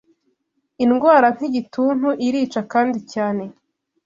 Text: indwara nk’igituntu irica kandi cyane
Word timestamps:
indwara 0.83 1.27
nk’igituntu 1.35 2.09
irica 2.27 2.61
kandi 2.73 2.99
cyane 3.13 3.43